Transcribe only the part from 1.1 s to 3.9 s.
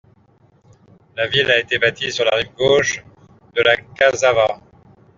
La ville a été bâtie sur la rive gauche de la